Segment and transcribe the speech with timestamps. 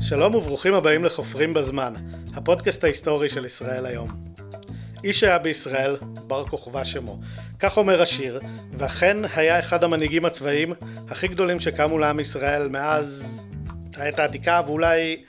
[0.00, 1.92] שלום וברוכים הבאים לחופרים בזמן,
[2.34, 4.08] הפודקאסט ההיסטורי של ישראל היום.
[5.04, 7.18] איש היה בישראל, בר כוכבא שמו.
[7.58, 8.40] כך אומר השיר,
[8.72, 10.72] ואכן היה אחד המנהיגים הצבאיים
[11.10, 13.40] הכי גדולים שקמו לעם ישראל מאז
[13.96, 15.24] העת העתיקה ואולי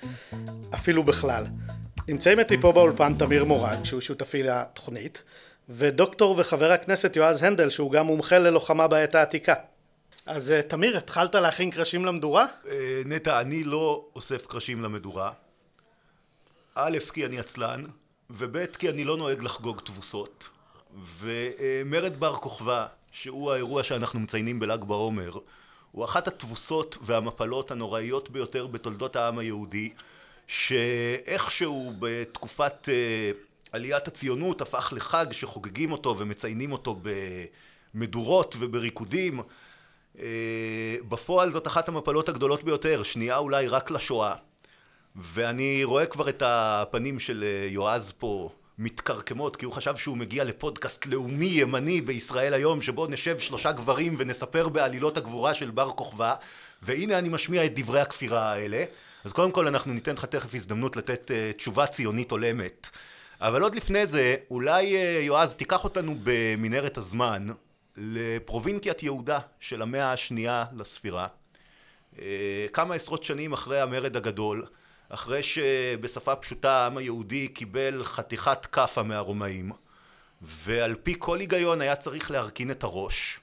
[0.74, 1.46] אפילו בכלל.
[2.08, 5.24] נמצאים איתי פה באולפן תמיר מורד, שהוא שותפי לתוכנית,
[5.70, 9.54] ודוקטור וחבר הכנסת יועז הנדל, שהוא גם מומחה ללוחמה בעת העתיקה.
[10.26, 12.46] אז אה, תמיר, התחלת להכין קרשים למדורה?
[12.70, 15.32] אה, נטע, אני לא אוסף קרשים למדורה.
[16.76, 17.84] א', כי אני עצלן,
[18.30, 20.50] וב', כי אני לא נוהג לחגוג תבוסות.
[21.20, 25.32] ומרד בר כוכבא, שהוא האירוע שאנחנו מציינים בל"ג בעומר,
[25.92, 29.94] הוא אחת התבוסות והמפלות הנוראיות ביותר בתולדות העם היהודי,
[30.48, 33.32] שאיכשהו בתקופת אה,
[33.72, 37.02] עליית הציונות הפך לחג שחוגגים אותו ומציינים אותו
[37.94, 39.42] במדורות ובריקודים.
[40.20, 44.36] אה, בפועל זאת אחת המפלות הגדולות ביותר, שנייה אולי רק לשואה.
[45.16, 48.50] ואני רואה כבר את הפנים של אה, יועז פה
[48.80, 54.16] מתקרקמות, כי הוא חשב שהוא מגיע לפודקאסט לאומי ימני בישראל היום, שבו נשב שלושה גברים
[54.18, 56.36] ונספר בעלילות הגבורה של בר כוכבא,
[56.82, 58.84] והנה אני משמיע את דברי הכפירה האלה.
[59.24, 62.90] אז קודם כל אנחנו ניתן לך תכף הזדמנות לתת uh, תשובה ציונית הולמת.
[63.42, 67.46] אבל עוד לפני זה, אולי uh, יועז תיקח אותנו במנהרת הזמן
[67.98, 71.28] לפרובינקיית יהודה של המאה השנייה לספירה.
[72.16, 72.18] Uh,
[72.74, 74.66] כמה עשרות שנים אחרי המרד הגדול,
[75.10, 79.72] אחרי שבשפה פשוטה העם היהודי קיבל חתיכת כאפה מהרומאים,
[80.42, 83.40] ועל פי כל היגיון היה צריך להרכין את הראש,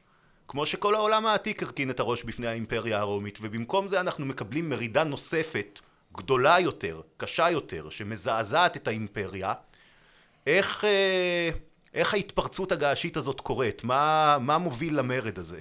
[0.49, 5.05] כמו שכל העולם העתיק הרכין את הראש בפני האימפריה הרומית, ובמקום זה אנחנו מקבלים מרידה
[5.05, 5.81] נוספת,
[6.13, 9.53] גדולה יותר, קשה יותר, שמזעזעת את האימפריה.
[10.47, 11.51] איך, אה,
[11.95, 13.85] איך ההתפרצות הגעשית הזאת קורית?
[13.85, 15.61] מה, מה מוביל למרד הזה?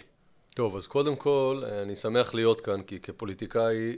[0.55, 3.95] טוב, אז קודם כל, אני שמח להיות כאן, כי כפוליטיקאי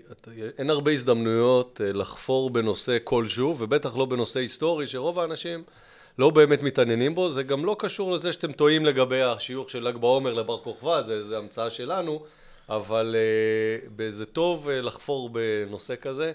[0.57, 5.63] אין הרבה הזדמנויות אה, לחפור בנושא כלשהו, ובטח לא בנושא היסטורי, שרוב האנשים
[6.19, 7.29] לא באמת מתעניינים בו.
[7.29, 11.23] זה גם לא קשור לזה שאתם טועים לגבי השיוך של ל"ג בעומר לבר כוכבא, זה,
[11.23, 12.23] זה המצאה שלנו,
[12.69, 13.15] אבל
[13.97, 16.31] uh, זה טוב uh, לחפור בנושא כזה.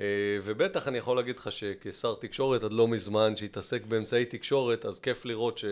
[0.00, 0.02] Uh,
[0.44, 5.24] ובטח אני יכול להגיד לך שכשר תקשורת עד לא מזמן, שהתעסק באמצעי תקשורת, אז כיף
[5.24, 5.64] לראות ש...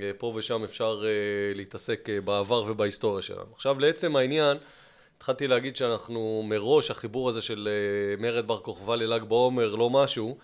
[0.00, 3.46] אה, פה ושם אפשר אה, להתעסק אה, בעבר ובהיסטוריה שלנו.
[3.54, 4.56] עכשיו לעצם העניין,
[5.16, 7.68] התחלתי להגיד שאנחנו מראש, החיבור הזה של
[8.18, 10.38] מרד בר כוכבא לל"ג בעומר לא משהו,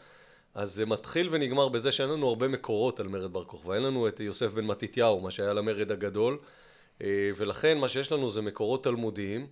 [0.55, 3.75] אז זה מתחיל ונגמר בזה שאין לנו הרבה מקורות על מרד בר כוכבא.
[3.75, 6.39] אין לנו את יוסף בן מתתיהו, מה שהיה למרד הגדול,
[7.37, 9.47] ולכן מה שיש לנו זה מקורות תלמודיים,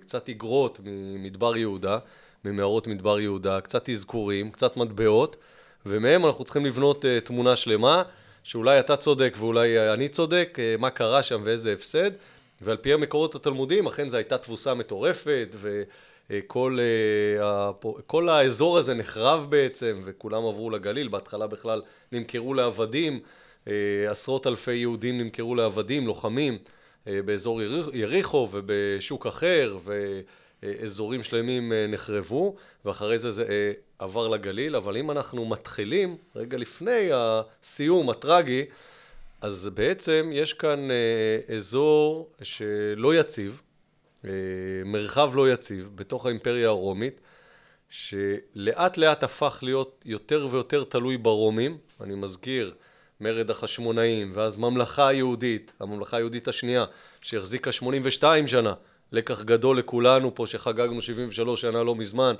[0.00, 1.98] קצת איגרות ממדבר יהודה,
[2.44, 5.36] ממערות מדבר יהודה, קצת אזכורים, קצת מטבעות,
[5.86, 8.02] ומהם אנחנו צריכים לבנות תמונה שלמה.
[8.44, 12.10] שאולי אתה צודק ואולי אני צודק, אה, מה קרה שם ואיזה הפסד,
[12.60, 15.56] ועל פי המקורות התלמודיים אכן זו הייתה תבוסה מטורפת,
[16.30, 16.78] וכל
[17.40, 17.70] אה,
[18.06, 21.82] כל האזור הזה נחרב בעצם, וכולם עברו לגליל, בהתחלה בכלל
[22.12, 23.20] נמכרו לעבדים, אה,
[24.08, 26.58] עשרות אלפי יהודים נמכרו לעבדים, לוחמים,
[27.06, 27.60] באזור
[27.92, 30.20] יריחו ובשוק אחר, ו...
[30.82, 38.10] אזורים שלמים נחרבו, ואחרי זה זה עבר לגליל, אבל אם אנחנו מתחילים, רגע לפני הסיום
[38.10, 38.64] הטרגי,
[39.40, 43.62] אז בעצם יש כאן אה, אזור שלא יציב,
[44.24, 44.30] אה,
[44.84, 47.20] מרחב לא יציב, בתוך האימפריה הרומית,
[47.88, 51.78] שלאט לאט הפך להיות יותר ויותר תלוי ברומים.
[52.00, 52.74] אני מזכיר,
[53.20, 56.84] מרד החשמונאים, ואז ממלכה היהודית, הממלכה היהודית השנייה,
[57.22, 58.74] שהחזיקה 82 שנה,
[59.12, 62.34] לקח גדול לכולנו פה שחגגנו 73 שנה לא מזמן.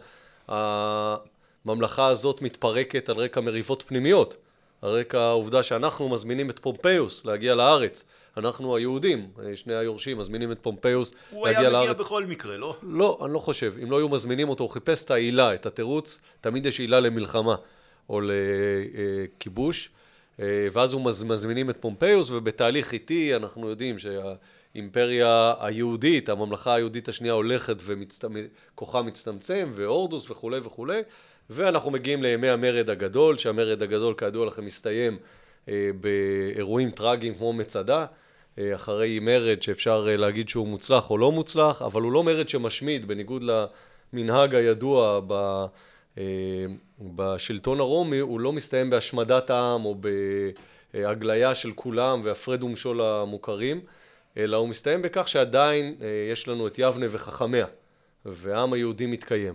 [0.48, 4.36] הממלכה הזאת מתפרקת על רקע מריבות פנימיות,
[4.82, 8.04] על רקע העובדה שאנחנו מזמינים את פומפיוס להגיע לארץ.
[8.36, 11.72] אנחנו היהודים, שני היורשים, מזמינים את פומפיוס להגיע לארץ.
[11.72, 12.76] הוא היה מגיע בכל מקרה, לא?
[12.82, 13.74] לא, אני לא חושב.
[13.82, 17.54] אם לא היו מזמינים אותו, הוא חיפש את העילה, את התירוץ, תמיד יש עילה למלחמה
[18.08, 19.90] או לכיבוש.
[20.72, 27.76] ואז הוא מזמינים את פומפיוס, ובתהליך איטי אנחנו יודעים שהאימפריה היהודית, הממלכה היהודית השנייה הולכת
[28.74, 31.00] וכוחה מצטמצם, והורדוס וכולי וכולי,
[31.50, 35.18] ואנחנו מגיעים לימי המרד הגדול, שהמרד הגדול כידוע לכם מסתיים
[35.68, 38.06] אה, באירועים טרגיים כמו מצדה,
[38.58, 42.48] אה, אחרי מרד שאפשר אה, להגיד שהוא מוצלח או לא מוצלח, אבל הוא לא מרד
[42.48, 43.42] שמשמיד, בניגוד
[44.12, 45.64] למנהג הידוע ב...
[47.00, 49.96] בשלטון הרומי, הוא לא מסתיים בהשמדת העם או
[50.94, 53.80] בהגליה של כולם והפרד ומשול המוכרים,
[54.36, 55.94] אלא הוא מסתיים בכך שעדיין
[56.32, 57.66] יש לנו את יבנה וחכמיה,
[58.24, 59.54] והעם היהודי מתקיים.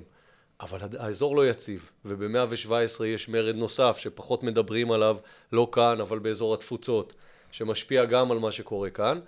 [0.62, 5.18] אבל האזור לא יציב, וב-117 יש מרד נוסף שפחות מדברים עליו,
[5.52, 7.14] לא כאן, אבל באזור התפוצות,
[7.52, 9.20] שמשפיע גם על מה שקורה כאן,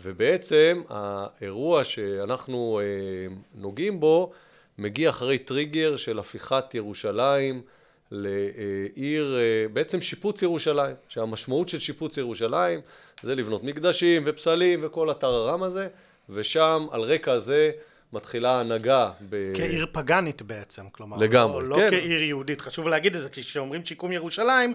[0.00, 4.32] ובעצם האירוע שאנחנו אה, נוגעים בו
[4.78, 7.62] מגיע אחרי טריגר של הפיכת ירושלים
[8.10, 12.80] לעיר, אה, בעצם שיפוץ ירושלים, שהמשמעות של שיפוץ ירושלים
[13.22, 15.88] זה לבנות מקדשים ופסלים וכל הטררם הזה,
[16.30, 17.70] ושם על רקע זה
[18.14, 19.52] מתחילה ההנהגה ב...
[19.56, 21.16] כעיר פגאנית בעצם, כלומר.
[21.16, 21.84] לגמרי, לא, כן.
[21.84, 22.60] לא כעיר יהודית.
[22.60, 24.74] חשוב להגיד את זה, כי כשאומרים שיקום ירושלים,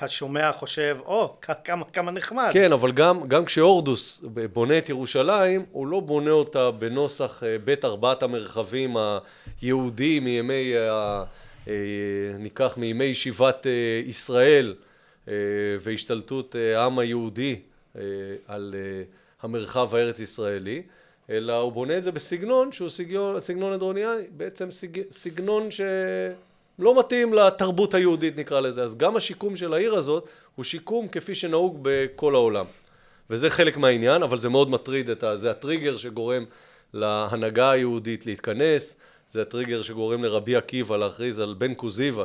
[0.00, 2.48] השומע חושב, או, כ- כמה, כמה נחמד.
[2.52, 7.84] כן, אבל גם, גם כשהורדוס בונה את ירושלים, הוא לא בונה אותה בנוסח אה, בית
[7.84, 8.96] ארבעת המרחבים
[9.62, 11.24] היהודי מימי, ה-
[11.68, 11.72] אה,
[12.38, 13.72] ניקח מימי ישיבת אה,
[14.06, 14.74] ישראל
[15.28, 15.32] אה,
[15.80, 17.56] והשתלטות אה, העם היהודי
[17.96, 18.02] אה,
[18.48, 19.02] על אה,
[19.42, 20.82] המרחב הארץ ישראלי,
[21.30, 27.34] אלא הוא בונה את זה בסגנון שהוא סגנון, סגנון אדרוניאני, בעצם סג, סגנון שלא מתאים
[27.34, 28.82] לתרבות היהודית נקרא לזה.
[28.82, 32.64] אז גם השיקום של העיר הזאת הוא שיקום כפי שנהוג בכל העולם.
[33.30, 35.36] וזה חלק מהעניין, אבל זה מאוד מטריד את ה...
[35.36, 36.44] זה הטריגר שגורם
[36.94, 38.96] להנהגה היהודית להתכנס,
[39.30, 42.24] זה הטריגר שגורם לרבי עקיבא להכריז על בן כוזיבא.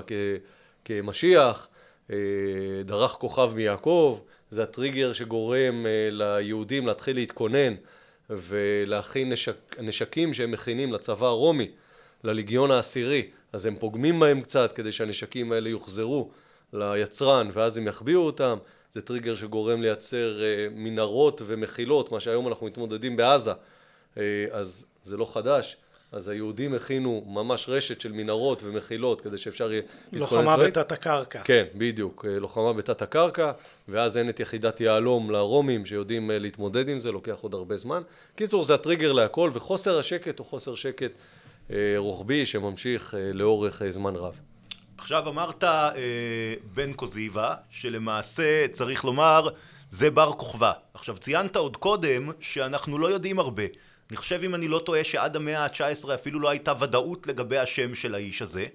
[0.85, 1.67] כמשיח,
[2.11, 2.17] אה,
[2.85, 4.19] דרך כוכב מיעקב,
[4.49, 7.75] זה הטריגר שגורם אה, ליהודים להתחיל להתכונן
[8.29, 11.71] ולהכין נשק, נשקים שהם מכינים לצבא הרומי,
[12.23, 16.29] לליגיון העשירי, אז הם פוגמים בהם קצת כדי שהנשקים האלה יוחזרו
[16.73, 18.57] ליצרן ואז הם יחביאו אותם,
[18.93, 23.51] זה טריגר שגורם לייצר אה, מנהרות ומחילות, מה שהיום אנחנו מתמודדים בעזה,
[24.17, 25.77] אה, אז זה לא חדש.
[26.11, 30.63] אז היהודים הכינו ממש רשת של מנהרות ומחילות כדי שאפשר יהיה להתכונן לוחמה.
[30.63, 31.41] בתת הקרקע.
[31.43, 33.51] כן, בדיוק, אה, לוחמה בתת הקרקע,
[33.87, 38.01] ואז אין את יחידת יהלום לרומים שיודעים אה, להתמודד עם זה, לוקח עוד הרבה זמן.
[38.35, 41.11] קיצור, זה הטריגר להכל, וחוסר השקט הוא חוסר שקט
[41.71, 44.39] אה, רוחבי שממשיך לאורך זמן רב.
[44.99, 49.47] עכשיו אמרת אה, בן קוזיבה, שלמעשה צריך לומר
[49.91, 50.71] זה בר כוכבא.
[50.93, 53.63] עכשיו ציינת עוד קודם שאנחנו לא יודעים הרבה.
[54.09, 57.95] אני חושב אם אני לא טועה שעד המאה ה-19 אפילו לא הייתה ודאות לגבי השם
[57.95, 58.65] של האיש הזה.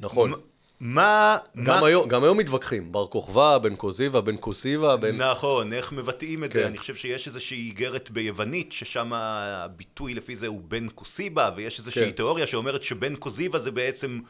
[0.00, 0.32] נכון.
[0.80, 1.38] מה...
[1.56, 1.86] גם מה...
[1.86, 5.16] היום, גם היום מתווכחים, בר כוכבא, בן כוזיבא, בן כוסיבא, בן...
[5.16, 6.60] נכון, איך מבטאים את זה?
[6.60, 6.66] כן.
[6.66, 12.04] אני חושב שיש איזושהי איגרת ביוונית, ששם הביטוי לפי זה הוא בן קוסיבה, ויש איזושהי
[12.04, 12.10] כן.
[12.10, 14.20] תיאוריה שאומרת שבן קוזיבה זה בעצם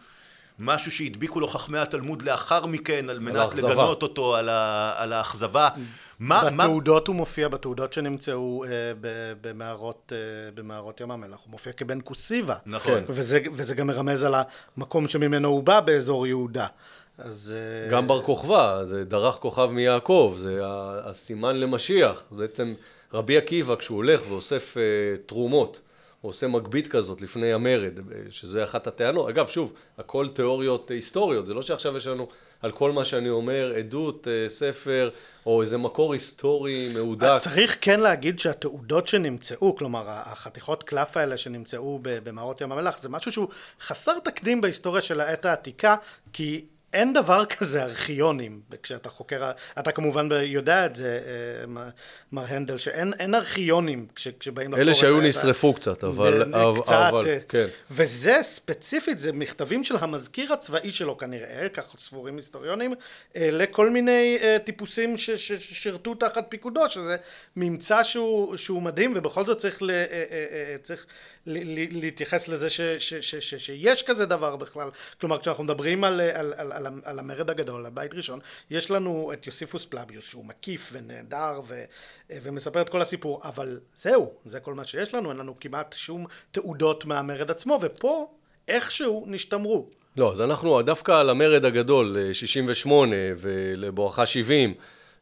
[0.63, 3.71] משהו שהדביקו לו חכמי התלמוד לאחר מכן, על מנת האכזבה.
[3.71, 4.93] לגנות אותו על, ה...
[4.97, 5.69] על האכזבה.
[6.19, 6.51] מה, מה...
[6.51, 8.71] בתעודות הוא מופיע, בתעודות שנמצאו אה,
[9.01, 12.57] ב- במערות, אה, במערות ים המלח, הוא מופיע כבן כוסיבה.
[12.67, 12.95] נכון.
[12.95, 13.05] כן.
[13.09, 14.35] וזה, וזה גם מרמז על
[14.77, 16.67] המקום שממנו הוא בא באזור יהודה.
[17.19, 17.55] אז...
[17.57, 20.61] אה, גם בר כוכבא, זה דרך כוכב מיעקב, זה
[21.05, 22.29] הסימן למשיח.
[22.31, 22.75] בעצם
[23.15, 24.83] רבי עקיבא, כשהוא הולך ואוסף אה,
[25.27, 25.81] תרומות,
[26.23, 29.29] הוא עושה מגבית כזאת לפני המרד, אה, שזה אחת הטענות.
[29.29, 32.29] אגב, שוב, הכל תיאוריות אה, היסטוריות, זה לא שעכשיו יש לנו
[32.61, 35.11] על כל מה שאני אומר עדות, אה, ספר,
[35.47, 37.29] או איזה מקור היסטורי מהודק.
[37.41, 43.33] צריך כן להגיד שהתעודות שנמצאו, כלומר החתיכות קלף האלה שנמצאו במערות ים המלח, זה משהו
[43.33, 43.49] שהוא
[43.81, 45.97] חסר תקדים בהיסטוריה של העת העתיקה,
[46.33, 51.83] כי אין דבר כזה ארכיונים, כשאתה חוקר, אתה כמובן יודע את זה, אה,
[52.33, 56.45] מר הנדל, שאין אין ארכיונים כש, כשבאים לחקור אלה את שהיו ה- נשרפו קצת, אבל...
[56.83, 57.67] קצת, אבל- אה, כן.
[57.91, 62.95] וזה ספציפית, זה מכתבים של המזכיר הצבאי שלו כנראה, כך סבורים היסטוריונים,
[63.37, 67.17] אה, לכל מיני טיפוסים ששירתו תחת פיקודו, שזה
[67.57, 69.91] ממצא שהוא, שהוא מדהים, ובכל זאת צריך, ל,
[70.83, 71.07] צריך
[71.47, 74.89] ל, ל, להתייחס לזה ש, ש, ש, ש, שיש כזה דבר בכלל.
[75.21, 78.39] כלומר, כשאנחנו מדברים על, על, על, על, על המרד הגדול, הבית ראשון,
[78.71, 81.85] יש לנו את יוסיפוס פלביוס, שהוא מקיף ונהדר ו,
[82.31, 85.95] אה, ומספר את כל הסיפור, אבל זהו, זה כל מה שיש לנו, אין לנו כמעט
[85.99, 88.31] שום תעודות מהמרד עצמו, ופה
[88.69, 89.89] איכשהו נשתמרו.
[90.17, 94.75] לא, אז אנחנו דווקא על המרד הגדול, אה, 68 ולבואכה 70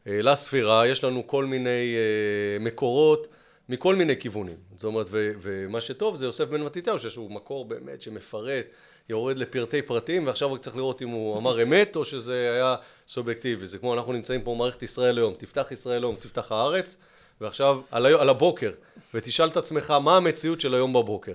[0.07, 3.27] אה, לספירה, יש לנו כל מיני אה, מקורות
[3.69, 4.55] מכל מיני כיוונים.
[4.75, 8.65] זאת אומרת, ו- ומה שטוב זה יוסף בן מתתיהו, שיש לו מקור באמת שמפרט,
[9.11, 12.75] יורד לפרטי פרטים, ועכשיו רק צריך לראות אם הוא אמר אמת או שזה היה
[13.07, 13.67] סובייקטיבי.
[13.67, 16.97] זה כמו אנחנו נמצאים פה במערכת ישראל היום, תפתח ישראל היום, תפתח הארץ,
[17.41, 18.71] ועכשיו על, היום- על הבוקר,
[19.13, 21.33] ותשאל את עצמך מה המציאות של היום בבוקר.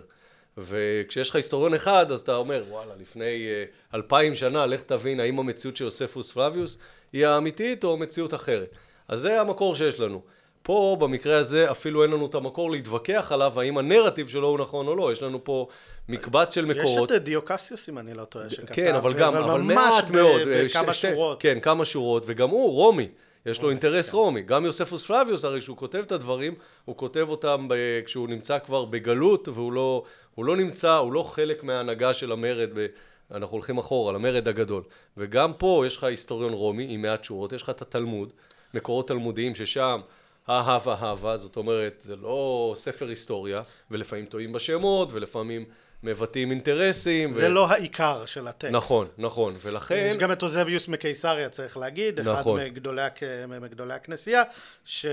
[0.58, 3.64] וכשיש לך היסטוריון אחד, אז אתה אומר, וואלה, לפני אה,
[3.94, 6.78] אלפיים שנה, לך תבין האם המציאות של יוספוס פלביוס
[7.12, 8.76] היא האמיתית או מציאות אחרת.
[9.08, 10.22] אז זה המקור שיש לנו.
[10.66, 14.86] פה, במקרה הזה, אפילו אין לנו את המקור להתווכח עליו, האם הנרטיב שלו הוא נכון
[14.86, 15.12] או לא.
[15.12, 15.66] יש לנו פה
[16.08, 17.12] מקבץ של יש מקורות.
[17.12, 20.40] את דיוקסיוס, אם אני לא טועה, שכתב, כן, אבל גם, אבל ממש מעט מאוד.
[20.44, 21.42] בכמה ש- ש- שורות.
[21.42, 23.08] כן, כמה שורות, וגם הוא רומי.
[23.46, 24.42] יש לו אינטרס רומי.
[24.42, 26.54] גם יוספוס פלביוס, הרי כשהוא כותב את הדברים,
[26.84, 30.02] הוא כותב אותם ב- כשהוא נמצא כבר בגלות, והוא לא,
[30.34, 32.86] הוא לא נמצא, הוא לא חלק מההנהגה של המרד, ב-
[33.34, 34.82] אנחנו הולכים אחורה, למרד הגדול.
[35.16, 38.32] וגם פה יש לך היסטוריון רומי עם מעט שורות, יש לך את התלמוד,
[38.74, 40.00] מקורות תלמודיים ששם
[40.48, 43.58] אהבה אהבה, זאת אומרת, זה לא ספר היסטוריה,
[43.90, 45.64] ולפעמים טועים בשמות, ולפעמים
[46.02, 47.30] מבטאים אינטרסים.
[47.30, 47.48] זה ו...
[47.48, 48.74] לא העיקר של הטקסט.
[48.74, 50.08] נכון, נכון, ולכן...
[50.10, 52.60] יש גם את אוזביוס מקיסריה, צריך להגיד, אחד נכון.
[52.60, 53.22] מגדולי, הכ-
[53.60, 54.42] מגדולי הכנסייה,
[54.84, 55.12] שכתב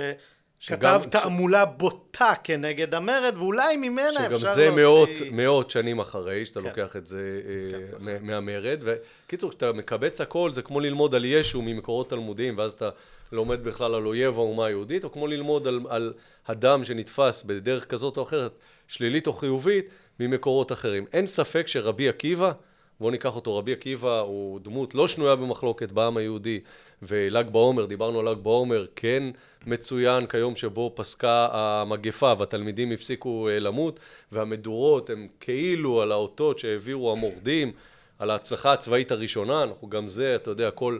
[0.59, 5.31] שגם- תעמולה בוטה כנגד המרד, ואולי ממנה שגם אפשר זה מאות, להוציא...
[5.31, 6.67] מאות שנים אחרי, שאתה כן.
[6.67, 8.79] לוקח את זה אה, מה- מהמרד.
[8.83, 12.89] וקיצור, כשאתה מקבץ הכל, זה כמו ללמוד על ישו ממקורות תלמודיים, ואז אתה
[13.33, 16.13] לומד בכלל על אויב האומה היהודית, או כמו ללמוד על, על
[16.43, 18.51] אדם שנתפס בדרך כזאת או אחרת,
[18.87, 19.85] שלילית או חיובית,
[20.19, 21.05] ממקורות אחרים.
[21.13, 22.51] אין ספק שרבי עקיבא,
[22.99, 26.59] בואו ניקח אותו, רבי עקיבא הוא דמות לא שנויה במחלוקת בעם היהודי,
[27.01, 29.23] ול"ג בעומר, דיברנו על ל"ג בעומר, כן
[29.65, 33.99] מצוין כיום שבו פסקה המגפה והתלמידים הפסיקו אה, למות,
[34.31, 37.71] והמדורות הם כאילו על האותות שהעבירו המורדים,
[38.19, 40.99] על ההצלחה הצבאית הראשונה, אנחנו גם זה, אתה יודע, הכל,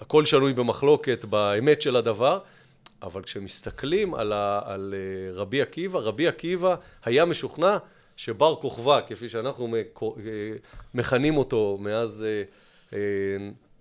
[0.00, 2.38] הכל שנוי במחלוקת באמת של הדבר,
[3.02, 7.78] אבל כשמסתכלים על, ה, על אה, רבי עקיבא, רבי עקיבא היה משוכנע
[8.16, 9.82] שבר כוכבא, כפי שאנחנו אה,
[10.94, 12.26] מכנים אותו מאז,
[12.92, 12.98] אה,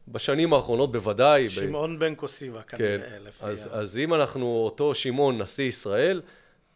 [0.08, 3.70] בשנים האחרונות בוודאי, ב- שמעון בן קוסיבה כן, כנראה, לפי אז, ה...
[3.70, 6.22] אז אם אנחנו אותו שמעון נשיא ישראל,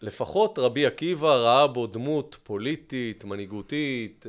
[0.02, 4.26] לפחות רבי עקיבא ראה בו דמות פוליטית, מנהיגותית,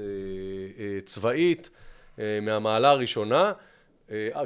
[1.04, 1.70] צבאית,
[2.18, 3.52] מהמעלה הראשונה,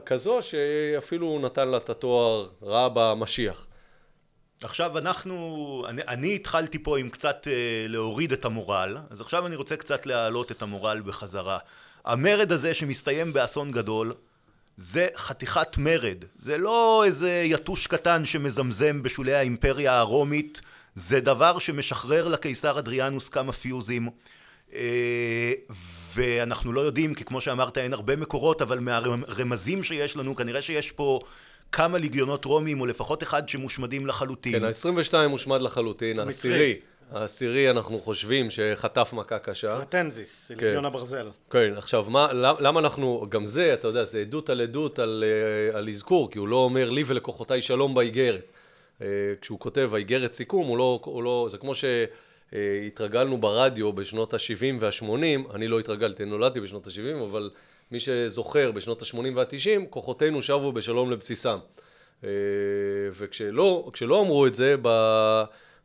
[0.06, 2.48] כזו שאפילו נתן לה את התואר,
[2.88, 3.66] בה משיח.
[4.62, 9.56] עכשיו אנחנו, אני, אני התחלתי פה עם קצת אה, להוריד את המורל, אז עכשיו אני
[9.56, 11.58] רוצה קצת להעלות את המורל בחזרה.
[12.04, 14.12] המרד הזה שמסתיים באסון גדול,
[14.76, 16.24] זה חתיכת מרד.
[16.38, 20.60] זה לא איזה יתוש קטן שמזמזם בשולי האימפריה הרומית,
[20.94, 24.08] זה דבר שמשחרר לקיסר אדריאנוס כמה פיוזים.
[24.74, 25.52] אה,
[26.14, 30.90] ואנחנו לא יודעים, כי כמו שאמרת אין הרבה מקורות, אבל מהרמזים שיש לנו, כנראה שיש
[30.92, 31.20] פה
[31.72, 34.58] כמה ליגיונות רומים, או לפחות אחד שמושמדים לחלוטין.
[34.58, 36.74] כן, ה-22 הושמד לחלוטין, העשירי,
[37.12, 39.76] העשירי אנחנו חושבים שחטף מכה קשה.
[39.76, 40.66] פרטנזיס, כן.
[40.66, 41.28] לגיון הברזל.
[41.50, 45.24] כן, עכשיו, מה, למ- למה אנחנו, גם זה, אתה יודע, זה עדות על עדות על,
[45.72, 48.40] אה, על אזכור, כי הוא לא אומר לי ולקוחותיי שלום באיגרת.
[49.02, 49.06] אה,
[49.40, 51.72] כשהוא כותב האיגרת סיכום, הוא לא, הוא לא, זה כמו
[52.50, 57.50] שהתרגלנו ברדיו בשנות ה-70 וה-80, אני לא התרגלתי, נולדתי בשנות ה-70, אבל
[57.90, 61.58] מי שזוכר, בשנות ה-80 וה-90, כוחותינו שבו בשלום לבסיסם.
[62.24, 62.30] אה,
[63.12, 64.76] וכשלא כשלא אמרו את זה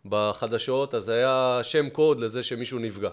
[0.06, 3.10] בחדשות, אז היה שם קוד לזה שמישהו נפגע.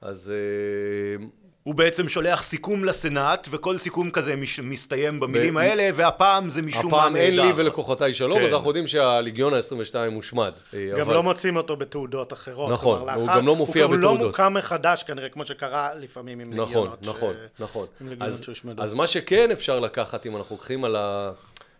[0.00, 1.26] אז אה,
[1.66, 6.62] הוא בעצם שולח סיכום לסנאט, וכל סיכום כזה מש, מסתיים במילים ב- האלה, והפעם זה
[6.62, 7.42] משום מה הפעם אין נהדר.
[7.46, 8.44] לי ולכוחותיי שלום, כן.
[8.46, 10.52] אז אנחנו יודעים שהליגיון ה-22 מושמד.
[10.74, 12.70] אה, גם אבל- לא מוצאים אותו בתעודות אחרות.
[12.72, 14.26] נכון, כלומר, הוא לאחר- גם לא מופיע הוא גם לא בתעודות.
[14.30, 16.98] מוקם מחדש כנראה, כמו שקרה לפעמים עם נכון, לגיונות.
[17.04, 17.86] ש- נכון, נכון.
[18.00, 18.82] עם לגיונות אז, שהושמדו.
[18.82, 21.30] אז מה שכן אפשר לקחת, אם אנחנו לוקחים על ה...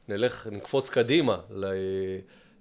[0.09, 1.65] נלך, נקפוץ קדימה ל...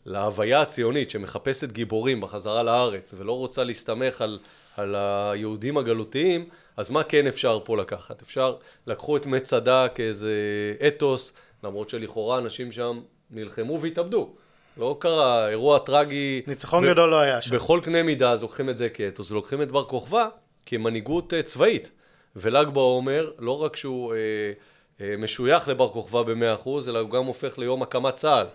[0.05, 4.39] להוויה הציונית שמחפשת גיבורים בחזרה לארץ ולא רוצה להסתמך על,
[4.77, 6.45] על היהודים הגלותיים,
[6.77, 8.21] אז מה כן אפשר פה לקחת?
[8.21, 8.55] אפשר,
[8.87, 10.33] לקחו את מצדה כאיזה
[10.87, 13.01] אתוס, למרות שלכאורה אנשים שם
[13.31, 14.29] נלחמו והתאבדו.
[14.77, 16.41] לא קרה אירוע טרגי.
[16.47, 17.55] ניצחון ב- גדול לא היה שם.
[17.55, 20.27] בכל קנה מידה אז לוקחים את זה כאתוס, ולוקחים את בר כוכבא
[20.65, 21.91] כמנהיגות אה, צבאית.
[22.35, 24.17] ול"ג בעומר, לא רק שהוא אה,
[25.01, 28.47] אה, משוייך לבר כוכבא במאה אחוז, אלא הוא גם הופך ליום הקמת צה"ל.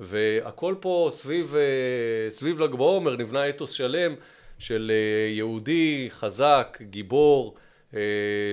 [0.00, 4.14] והכל פה סביב, אה, סביב ל"ג בעומר נבנה אתוס שלם
[4.58, 7.54] של אה, יהודי חזק, גיבור,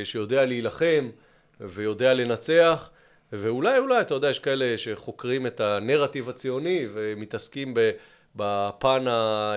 [0.04, 1.10] שיודע להילחם
[1.60, 2.90] ויודע לנצח.
[3.32, 7.74] ואולי, אולי, אתה יודע, יש כאלה שחוקרים את הנרטיב הציוני ומתעסקים
[8.36, 9.56] בפן אה,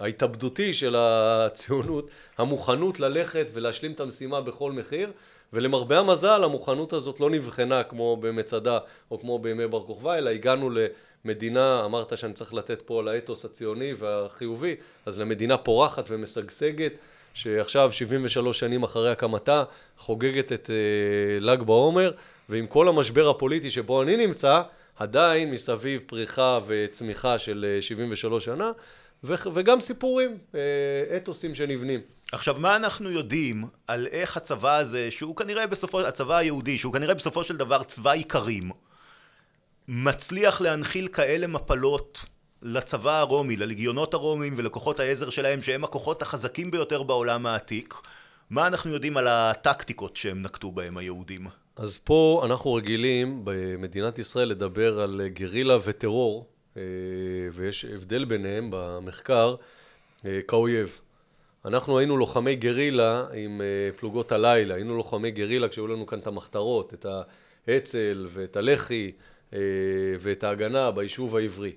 [0.00, 5.12] ההתאבדותי של הציונות, המוכנות ללכת ולהשלים את המשימה בכל מחיר,
[5.52, 8.78] ולמרבה המזל, המוכנות הזאת לא נבחנה כמו במצדה
[9.10, 10.70] או כמו בימי בר כוכבא, אלא הגענו
[11.24, 16.92] למדינה, אמרת שאני צריך לתת פה לאתוס הציוני והחיובי, אז למדינה פורחת ומשגשגת,
[17.34, 19.64] שעכשיו 73 שנים אחרי הקמתה
[19.96, 22.12] חוגגת את אה, ל"ג בעומר
[22.48, 24.62] ועם כל המשבר הפוליטי שבו אני נמצא
[24.96, 28.70] עדיין מסביב פריחה וצמיחה של אה, 73 שנה
[29.24, 30.60] ו- וגם סיפורים, אה,
[31.16, 32.00] אתוסים שנבנים.
[32.32, 37.14] עכשיו, מה אנחנו יודעים על איך הצבא הזה, שהוא כנראה בסופו, הצבא היהודי, שהוא כנראה
[37.14, 38.70] בסופו של דבר צבא איכרים,
[39.88, 42.24] מצליח להנחיל כאלה מפלות
[42.62, 47.94] לצבא הרומי, ללגיונות הרומיים ולכוחות העזר שלהם, שהם הכוחות החזקים ביותר בעולם העתיק.
[48.50, 51.46] מה אנחנו יודעים על הטקטיקות שהם נקטו בהם, היהודים?
[51.76, 56.82] אז פה אנחנו רגילים במדינת ישראל לדבר על גרילה וטרור, אה,
[57.52, 59.54] ויש הבדל ביניהם במחקר
[60.24, 61.00] אה, כאויב.
[61.64, 66.26] אנחנו היינו לוחמי גרילה עם אה, פלוגות הלילה, היינו לוחמי גרילה כשהיו לנו כאן את
[66.26, 67.06] המחתרות, את
[67.68, 69.12] האצ"ל ואת הלח"י
[70.20, 71.72] ואת ההגנה ביישוב העברי.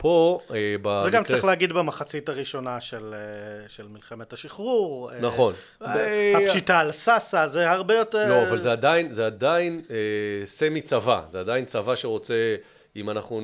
[0.00, 1.04] פה, אה, במקרה...
[1.06, 5.10] וגם צריך להגיד במחצית הראשונה של, אה, של מלחמת השחרור.
[5.12, 5.52] אה, נכון.
[5.80, 8.28] ב- הפשיטה על סאסא, זה הרבה יותר...
[8.28, 9.82] לא, אבל זה עדיין, זה עדיין
[10.44, 12.56] סמי צבא, זה עדיין צבא שרוצה,
[12.96, 13.40] אם אנחנו,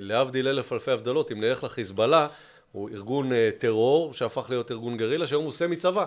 [0.00, 2.26] להבדיל אלף אלפי הבדלות, אם נלך לחיזבאללה,
[2.72, 6.04] הוא ארגון טרור שהפך להיות ארגון גרילה, שהיום הוא סמי צבא.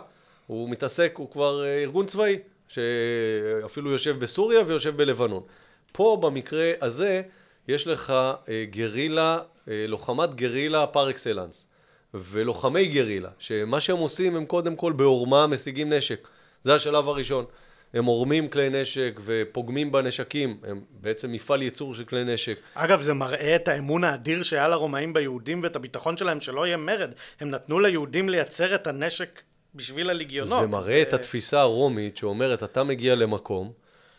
[0.48, 5.44] הוא מתעסק, הוא כבר ארגון צבאי, שאפילו יושב בסוריה ויושב בלבנון.
[5.92, 7.22] פה, במקרה הזה,
[7.68, 8.14] יש לך
[8.50, 11.68] אה, גרילה, אה, לוחמת גרילה פר אקסלנס.
[12.14, 16.28] ולוחמי גרילה, שמה שהם עושים הם קודם כל בעורמה משיגים נשק.
[16.62, 17.46] זה השלב הראשון.
[17.94, 22.60] הם עורמים כלי נשק ופוגמים בנשקים, הם בעצם מפעל ייצור של כלי נשק.
[22.74, 27.12] אגב, זה מראה את האמון האדיר שהיה לרומאים ביהודים ואת הביטחון שלהם שלא יהיה מרד.
[27.40, 29.42] הם נתנו ליהודים לייצר את הנשק
[29.76, 30.62] בשביל הליגיונות.
[30.62, 33.72] זה מראה את התפיסה הרומית שאומרת, אתה מגיע למקום,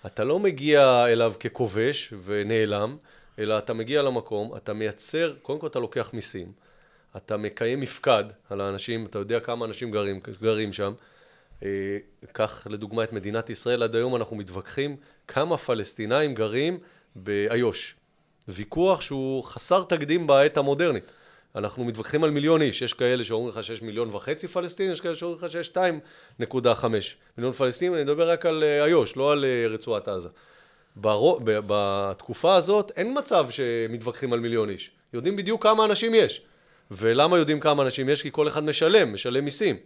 [0.06, 2.96] אתה לא מגיע אליו ככובש ונעלם,
[3.38, 6.52] אלא אתה מגיע למקום, אתה מייצר, קודם כל אתה לוקח מיסים,
[7.16, 10.92] אתה מקיים מפקד על האנשים, אתה יודע כמה אנשים גרים, גרים שם.
[11.62, 11.98] אה,
[12.32, 14.96] קח לדוגמה את מדינת ישראל, עד היום אנחנו מתווכחים
[15.28, 16.78] כמה פלסטינאים גרים
[17.16, 17.94] באיו"ש.
[18.48, 21.12] ויכוח שהוא חסר תקדים בעת המודרנית.
[21.56, 25.14] אנחנו מתווכחים על מיליון איש, יש כאלה שאומרים לך שיש מיליון וחצי פלסטינים, יש כאלה
[25.14, 25.72] שאומרים לך שיש
[26.40, 26.86] 2.5
[27.38, 30.28] מיליון פלסטינים, אני מדבר רק על אה, איו"ש, לא על אה, רצועת עזה.
[30.96, 34.90] ברו, ב, בתקופה הזאת אין מצב שמתווכחים על מיליון איש.
[35.12, 36.42] יודעים בדיוק כמה אנשים יש.
[36.90, 38.22] ולמה יודעים כמה אנשים יש?
[38.22, 39.76] כי כל אחד משלם, משלם מיסים.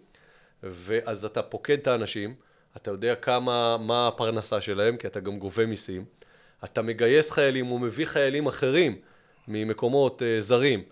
[0.63, 2.35] ואז אתה פוקד את האנשים,
[2.77, 6.05] אתה יודע כמה, מה הפרנסה שלהם, כי אתה גם גובה מיסים.
[6.65, 8.97] אתה מגייס חיילים ומביא חיילים אחרים
[9.49, 10.83] ממקומות uh, זרים,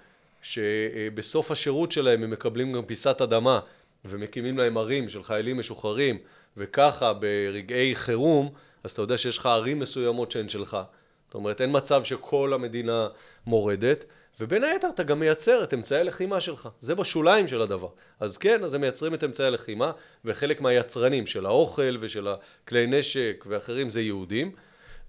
[0.43, 3.61] שבסוף השירות שלהם הם מקבלים גם פיסת אדמה
[4.05, 6.19] ומקימים להם ערים של חיילים משוחררים,
[6.57, 8.53] וככה ברגעי חירום,
[8.85, 10.77] אז אתה יודע שיש לך ערים מסוימות שהן שלך.
[11.27, 13.09] זאת אומרת, אין מצב שכל המדינה
[13.47, 14.05] מורדת,
[14.41, 16.69] ובין היתר אתה גם מייצר את אמצעי הלחימה שלך.
[16.81, 17.89] זה בשוליים של הדבר.
[18.21, 19.93] אז כן, אז הם מייצרים את אמצעי הלחימה,
[20.25, 24.53] וחלק מהיצרנים של האוכל ושל הכלי נשק ואחרים זה יהודים.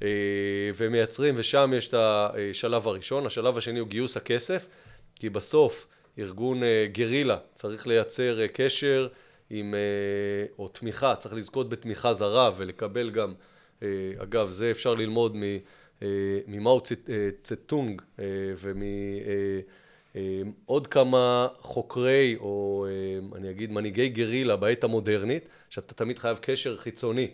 [0.01, 0.07] אה,
[0.75, 3.25] ומייצרים, ושם יש את השלב הראשון.
[3.25, 4.67] השלב השני הוא גיוס הכסף,
[5.15, 5.87] כי בסוף
[6.19, 9.07] ארגון אה, גרילה צריך לייצר אה, קשר
[9.49, 9.75] עם,
[10.59, 13.33] או תמיכה, צריך לזכות בתמיכה זרה ולקבל גם,
[14.17, 15.43] אגב, זה אפשר ללמוד מ...
[16.47, 16.81] ממאו
[17.43, 18.01] צטונג
[20.15, 22.85] ומעוד כמה חוקרי, או
[23.35, 27.31] אני אגיד מנהיגי גרילה בעת המודרנית, שאתה תמיד חייב קשר חיצוני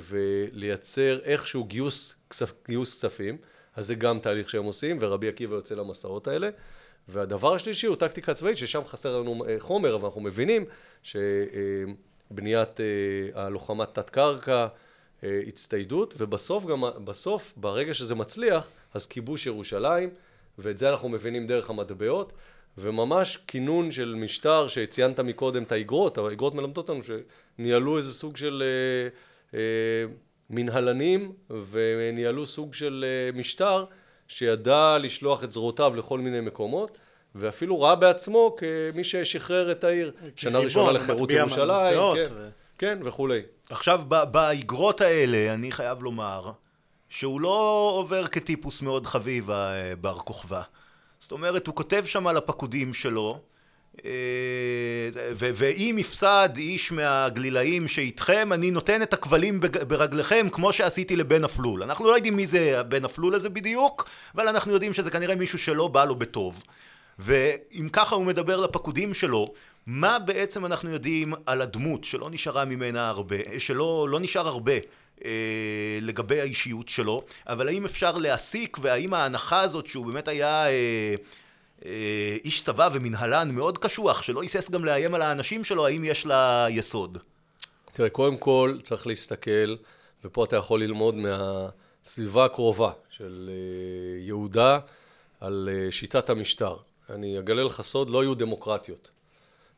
[0.00, 2.14] ולייצר איכשהו גיוס,
[2.68, 3.36] גיוס כספים,
[3.76, 6.48] אז זה גם תהליך שהם עושים, ורבי עקיבא יוצא למסעות האלה.
[7.08, 10.64] והדבר השלישי הוא טקטיקה צבאית, ששם חסר לנו חומר, אבל אנחנו מבינים
[11.02, 12.80] שבניית
[13.34, 14.66] הלוחמת תת קרקע,
[15.22, 20.10] הצטיידות, ובסוף גם, בסוף, ברגע שזה מצליח, אז כיבוש ירושלים,
[20.58, 22.32] ואת זה אנחנו מבינים דרך המטבעות,
[22.78, 27.00] וממש כינון של משטר שציינת מקודם את האגרות, האגרות מלמדות לנו
[27.58, 30.04] שניהלו איזה סוג של אה, אה,
[30.50, 31.32] מנהלנים,
[31.70, 33.84] וניהלו סוג של אה, משטר
[34.28, 36.98] שידע לשלוח את זרועותיו לכל מיני מקומות,
[37.34, 40.12] ואפילו ראה בעצמו כמי ששחרר את העיר.
[40.36, 42.48] שנה ראשונה לחירות ירושלים, כן, ו...
[42.78, 43.40] כן, וכולי.
[43.70, 46.50] עכשיו, באגרות האלה, אני חייב לומר,
[47.08, 49.50] שהוא לא עובר כטיפוס מאוד חביב,
[50.00, 50.62] בר כוכבא.
[51.20, 53.40] זאת אומרת, הוא כותב שם על הפקודים שלו,
[55.36, 61.82] ואם יפסד איש מהגלילאים שאיתכם, אני נותן את הכבלים ברגליכם כמו שעשיתי לבן אפלול.
[61.82, 65.58] אנחנו לא יודעים מי זה הבן אפלול הזה בדיוק, אבל אנחנו יודעים שזה כנראה מישהו
[65.58, 66.62] שלא בא לו בטוב.
[67.18, 69.52] ואם ככה הוא מדבר לפקודים שלו,
[69.86, 74.72] מה בעצם אנחנו יודעים על הדמות שלא נשארה ממנה הרבה, שלא לא נשאר הרבה
[75.24, 81.14] אה, לגבי האישיות שלו, אבל האם אפשר להסיק והאם ההנחה הזאת שהוא באמת היה אה,
[81.84, 86.26] אה, איש צבא ומנהלן מאוד קשוח, שלא היסס גם לאיים על האנשים שלו, האם יש
[86.26, 87.18] לה יסוד?
[87.92, 89.76] תראה, קודם כל צריך להסתכל,
[90.24, 94.78] ופה אתה יכול ללמוד מהסביבה הקרובה של אה, יהודה
[95.40, 96.76] על אה, שיטת המשטר.
[97.10, 99.10] אני אגלה לך סוד, לא היו דמוקרטיות.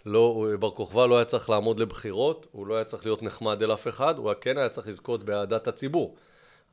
[0.09, 3.73] לא, בר כוכבא לא היה צריך לעמוד לבחירות, הוא לא היה צריך להיות נחמד אל
[3.73, 6.17] אף אחד, הוא כן היה צריך לזכות באהדת הציבור.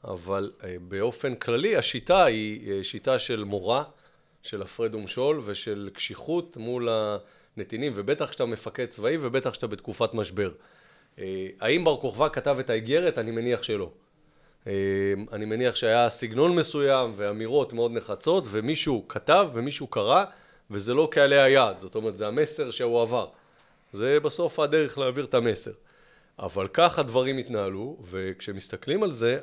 [0.03, 0.51] אבל
[0.87, 3.83] באופן כללי השיטה היא שיטה של מורא,
[4.43, 6.89] של הפרד ומשול ושל קשיחות מול
[7.57, 10.51] הנתינים, ובטח כשאתה מפקד צבאי ובטח כשאתה בתקופת משבר.
[11.61, 13.17] האם בר כוכבא כתב את האיגרת?
[13.17, 13.89] אני מניח שלא.
[15.31, 20.25] אני מניח שהיה סגנון מסוים ואמירות מאוד נחרצות, ומישהו כתב ומישהו קרא,
[20.71, 23.27] וזה לא קהלי היעד, זאת אומרת, זה המסר שהוא עבר.
[23.93, 25.71] זה בסוף הדרך להעביר את המסר.
[26.39, 29.39] אבל כך הדברים התנהלו, וכשמסתכלים על זה,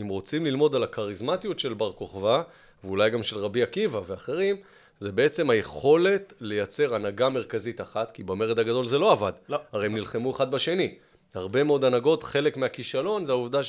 [0.00, 2.42] אם רוצים ללמוד על הכריזמטיות של בר כוכבא,
[2.84, 4.56] ואולי גם של רבי עקיבא ואחרים,
[4.98, 9.32] זה בעצם היכולת לייצר הנהגה מרכזית אחת, כי במרד הגדול זה לא עבד.
[9.48, 9.58] לא.
[9.72, 10.94] הרי הם נלחמו אחד בשני.
[11.34, 13.60] הרבה מאוד הנהגות, חלק מהכישלון זה העובדה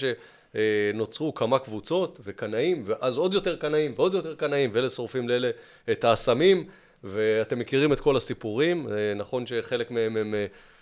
[0.54, 5.50] שנוצרו כמה קבוצות וקנאים, ואז עוד יותר קנאים ועוד יותר קנאים, ואלה שורפים לאלה
[5.92, 6.66] את האסמים,
[7.04, 8.88] ואתם מכירים את כל הסיפורים.
[8.88, 10.36] אה, נכון שחלק מהם הם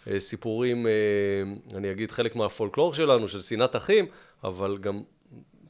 [0.08, 0.92] אה, סיפורים, אה,
[1.78, 4.06] אני אגיד, חלק מהפולקלור שלנו, של שנאת אחים,
[4.44, 5.02] אבל גם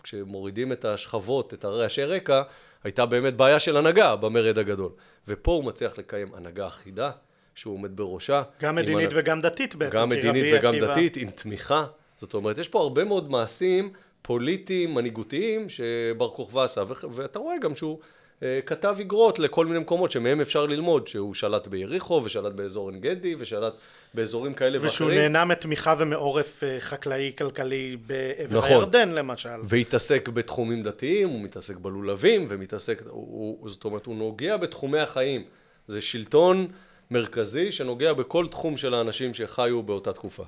[0.04, 2.42] כשמורידים את השכבות, את הרעשי רקע,
[2.84, 4.92] הייתה באמת בעיה של הנהגה במרד הגדול.
[5.28, 7.12] ופה הוא מצליח לקיים הנהגה אחידה,
[7.56, 8.44] שהוא עומד בראשה.
[8.62, 9.96] גם מדינית הנ- וגם דתית בעצם.
[9.98, 11.86] גם כי מדינית רבי וגם עקיבא- דתית, עם תמיכה.
[12.22, 13.90] זאת אומרת, יש פה הרבה מאוד מעשים
[14.22, 18.00] פוליטיים, מנהיגותיים, שבר כוכבא עשה, ו- ואתה רואה גם שהוא
[18.44, 23.02] אה, כתב איגרות לכל מיני מקומות שמהם אפשר ללמוד, שהוא שלט ביריחו, ושלט באזור עין
[23.02, 23.74] גדי, ושלט
[24.14, 25.22] באזורים כאלה ושהוא ואחרים.
[25.22, 28.70] נהנה מתמיכה ומעורף אה, חקלאי-כלכלי בעבר נכון.
[28.72, 29.60] הירדן למשל.
[29.64, 35.44] והתעסק בתחומים דתיים, הוא מתעסק בלולבים, ומתעסק, הוא, הוא, זאת אומרת, הוא נוגע בתחומי החיים.
[35.88, 36.68] זה שלטון
[37.12, 40.44] מרכזי שנוגע בכל תחום של האנשים שחיו באותה תקופה.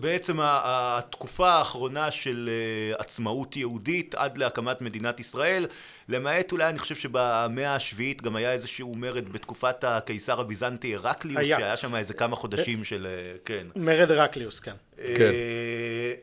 [0.00, 5.66] בעצם התקופה האחרונה של אה, עצמאות יהודית עד להקמת מדינת ישראל,
[6.08, 11.56] למעט אולי אני חושב שבמאה השביעית גם היה איזשהו מרד בתקופת הקיסר הביזנטי הרקליוס, היה.
[11.58, 13.06] שהיה שם איזה כמה חודשים של...
[13.10, 13.66] אה, כן.
[13.76, 14.74] מרד הרקליוס, כן.
[14.96, 15.30] כן.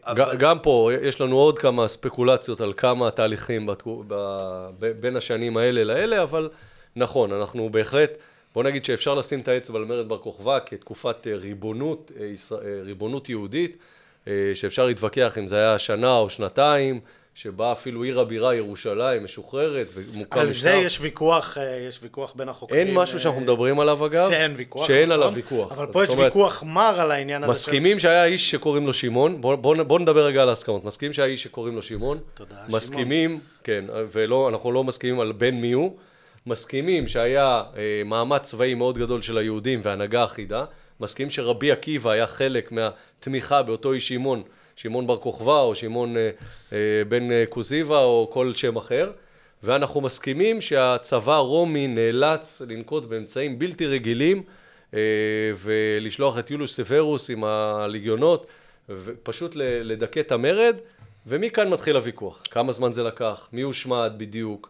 [0.07, 4.13] אה, ג- אבל- גם פה יש לנו עוד כמה ספקולציות על כמה תהליכים בתקו- ב,
[4.79, 6.49] ב, בין השנים האלה לאלה, אבל
[6.95, 8.17] נכון, אנחנו בהחלט,
[8.55, 12.81] בוא נגיד שאפשר לשים את האצבע על מרד בר כוכבא כתקופת אה, ריבונות, אה, אה,
[12.83, 13.77] ריבונות יהודית,
[14.53, 16.99] שאפשר להתווכח אם זה היה שנה או שנתיים,
[17.35, 20.61] שבה אפילו עיר הבירה ירושלים משוחררת ומוקם על משטר.
[20.61, 22.87] זה יש ויכוח, יש ויכוח בין החוקרים.
[22.87, 25.21] אין משהו שאנחנו מדברים עליו אגב, שאין ויכוח, שאין נכון?
[25.21, 25.71] עליו ויכוח.
[25.71, 27.55] אבל פה יש אומרת, ויכוח מר על העניין הזה.
[27.55, 30.85] של- מסכימים שהיה איש שקוראים לו שמעון, בואו בוא, בוא נדבר רגע על ההסכמות.
[30.85, 32.19] מסכימים שהיה איש שקוראים לו שמעון.
[32.33, 35.97] תודה, מסכימים, כן, ולא, אנחנו לא מסכימים על בן מי הוא.
[36.45, 40.65] מסכימים שהיה אה, מאמץ צבאי מאוד גדול של היהודים והנהגה אחידה.
[40.99, 44.43] מסכימים שרבי עקיבא היה חלק מהתמיכה באותו איש שמעון,
[44.75, 46.29] שמעון בר כוכבא או שמעון אה,
[46.73, 46.77] אה,
[47.07, 49.11] בן אה, כוזיבא או כל שם אחר.
[49.63, 54.43] ואנחנו מסכימים שהצבא הרומי נאלץ לנקוט באמצעים בלתי רגילים
[54.93, 54.99] אה,
[55.57, 58.47] ולשלוח את יוליוס סוורוס עם הליגיונות
[58.89, 60.75] ופשוט לדכא את המרד
[61.27, 62.43] ומכאן מתחיל הוויכוח.
[62.51, 64.69] כמה זמן זה לקח, מי הושמד בדיוק,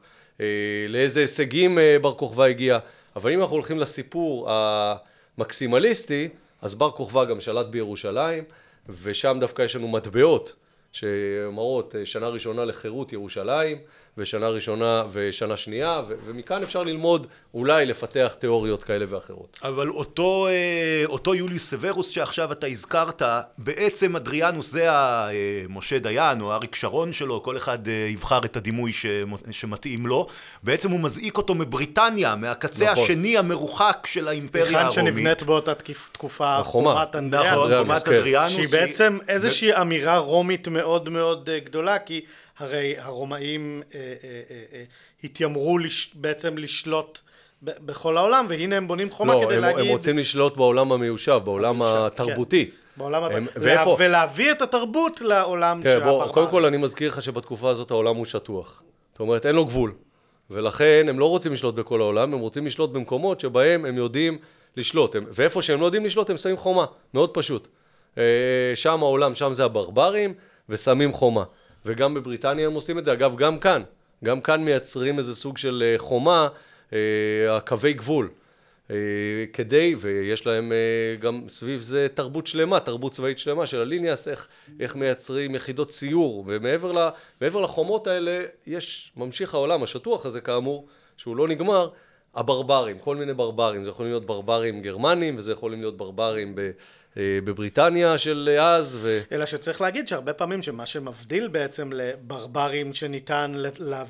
[0.89, 2.79] לאיזה הישגים אה, בר כוכבא הגיע.
[3.15, 6.29] אבל אם אנחנו הולכים לסיפור המקסימליסטי,
[6.61, 8.43] אז בר כוכבא גם שלט בירושלים
[8.89, 10.53] ושם דווקא יש לנו מטבעות
[10.91, 13.77] שמראות אה, שנה ראשונה לחירות ירושלים
[14.17, 19.59] ושנה ראשונה ושנה שנייה ו- ומכאן אפשר ללמוד אולי לפתח תיאוריות כאלה ואחרות.
[19.63, 23.21] אבל אותו, אה, אותו יוליוס סוורוס שעכשיו אתה הזכרת,
[23.57, 28.91] בעצם אדריאנוס זה המשה דיין או אריק שרון שלו, כל אחד אה, יבחר את הדימוי
[29.51, 30.27] שמתאים לו,
[30.63, 33.03] בעצם הוא מזעיק אותו מבריטניה, מהקצה נכון.
[33.03, 34.93] השני המרוחק של האימפריה היכן הרומית.
[34.93, 35.73] שנבנית באותה
[36.11, 36.93] תקופה החומה.
[36.93, 37.51] חומת אנדריאנוס.
[37.51, 38.15] נכון, אדריאנוס, חומת כן.
[38.15, 38.51] אדריאנוס.
[38.51, 42.21] שהיא בעצם איזושהי אמירה רומית מאוד מאוד אה, גדולה, כי
[42.59, 44.41] הרי הרומאים אה, אה,
[44.73, 44.83] אה,
[45.23, 47.19] התיימרו לש, בעצם לשלוט
[47.61, 49.79] בכל העולם, והנה הם בונים חומה לא, כדי הם, להגיד...
[49.79, 52.69] הם רוצים לשלוט בעולם המיושב, בעולם המיושב, התרבותי.
[52.97, 56.33] בעולם הם, ואיפה- ולהביא את התרבות לעולם תראה, בוא, שהברבר.
[56.33, 58.81] קודם כל אני מזכיר לך שבתקופה הזאת העולם הוא שטוח.
[59.11, 59.93] זאת אומרת, אין לו גבול.
[60.49, 64.37] ולכן הם לא רוצים לשלוט בכל העולם, הם רוצים לשלוט במקומות שבהם הם יודעים
[64.77, 65.15] לשלוט.
[65.15, 66.85] הם, ואיפה שהם לא יודעים לשלוט, הם שמים חומה.
[67.13, 67.67] מאוד פשוט.
[68.75, 70.33] שם העולם, שם זה הברברים,
[70.69, 71.43] ושמים חומה.
[71.85, 73.13] וגם בבריטניה הם עושים את זה.
[73.13, 73.81] אגב, גם כאן.
[74.23, 76.47] גם כאן מייצרים איזה סוג של אה, חומה,
[76.93, 78.29] אה, הקווי גבול.
[78.91, 78.95] אה,
[79.53, 84.47] כדי, ויש להם אה, גם סביב זה תרבות שלמה, תרבות צבאית שלמה של הליניאס, איך,
[84.79, 87.09] איך מייצרים יחידות ציור, ומעבר ל,
[87.41, 91.89] לחומות האלה, יש, ממשיך העולם השטוח הזה כאמור, שהוא לא נגמר,
[92.35, 96.69] הברברים, כל מיני ברברים, זה יכולים להיות ברברים גרמנים, וזה יכולים להיות ברברים ב, אה,
[97.17, 99.21] בבריטניה של אז, ו...
[99.31, 103.53] אלא שצריך להגיד שהרבה פעמים שמה שמבדיל בעצם לברברים שניתן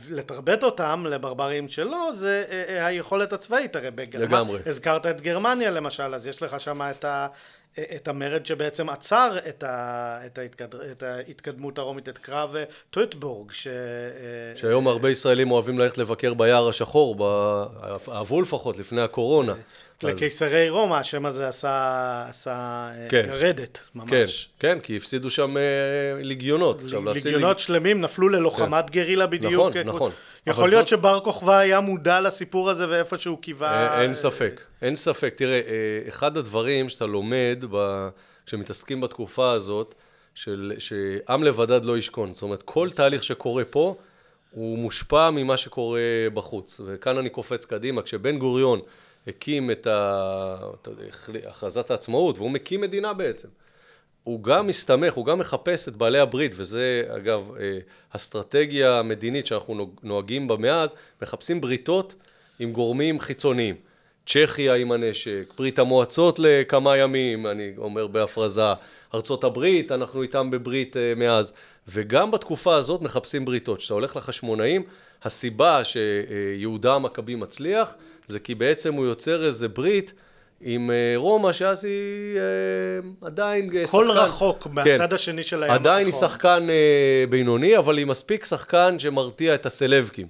[0.10, 4.60] לתרבט אותם לברברים שלא זה אה, אה, היכולת הצבאית הרי בגרמניה לגמרי.
[4.66, 7.28] הזכרת את גרמניה למשל אז יש לך שם את, ה,
[7.78, 12.64] אה, את המרד שבעצם עצר את, ה, את, ההתקד, את ההתקדמות הרומית את קרב אה,
[12.90, 13.68] טויטבורג ש...
[13.68, 13.74] אה,
[14.56, 17.24] שהיום הרבה ישראלים אוהבים ללכת לבקר ביער השחור, ב...
[18.12, 19.54] אהבו לפחות לפני הקורונה.
[20.04, 23.26] לקיסרי רומא השם הזה עשה, עשה אה, כן.
[23.30, 25.62] רדת כן, ממש כן, כי הפסידו שם אה,
[26.24, 26.82] ליגיונות.
[26.84, 29.54] עכשיו, להפסיד ליגיונות שלמים נפלו ללוחמת גרילה בדיוק.
[29.54, 30.12] נכון, אה, נכון.
[30.48, 34.02] יכול להיות זאת- שבר כוכבא היה מודע לסיפור הזה ואיפה שהוא קיווה...
[34.02, 35.34] אין ספק, אין ספק.
[35.38, 35.62] תראה, אה,
[36.08, 38.08] אחד הדברים שאתה לומד ב...
[38.46, 39.96] כשמתעסקים בתקופה הזאת,
[40.36, 42.34] של שעם לבדד לא ישכון.
[42.34, 43.96] זאת אומרת, כל תהליך שקורה פה,
[44.52, 46.00] הוא מושפע ממה שקורה
[46.34, 46.82] בחוץ.
[46.86, 48.80] וכאן אני קופץ קדימה, כשבן גוריון
[49.28, 49.88] הקים את
[51.48, 53.48] הכרזת העצמאות, והוא מקים מדינה בעצם.
[54.24, 57.78] הוא גם מסתמך, הוא גם מחפש את בעלי הברית, וזה אגב אה,
[58.10, 62.16] אסטרטגיה מדינית שאנחנו נוהגים בה מאז, מחפשים בריתות
[62.60, 63.76] עם גורמים חיצוניים.
[64.26, 68.74] צ'כיה עם הנשק, ברית המועצות לכמה ימים, אני אומר בהפרזה,
[69.16, 71.54] ארצות הברית, אנחנו איתם בברית אה, מאז,
[71.88, 73.78] וגם בתקופה הזאת מחפשים בריתות.
[73.78, 74.84] כשאתה הולך לחשמונאים,
[75.26, 77.94] הסיבה שיהודה המכבי מצליח,
[78.28, 80.14] זה כי בעצם הוא יוצר איזה ברית
[80.62, 83.88] עם אה, רומא, שאז היא אה, עדיין שחקן...
[83.88, 84.70] כל רחוק כן.
[84.74, 89.56] מהצד כן, השני של הים עדיין היא שחקן אה, בינוני, אבל היא מספיק שחקן שמרתיע
[89.56, 90.28] את הסלבקים.